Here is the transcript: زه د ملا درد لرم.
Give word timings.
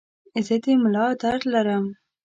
زه 0.45 0.55
د 0.63 0.65
ملا 0.81 1.05
درد 1.21 1.43
لرم. 1.53 1.85